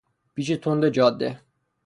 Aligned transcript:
پیچ 0.33 0.49
تند 0.63 0.83
جاده 0.95 1.29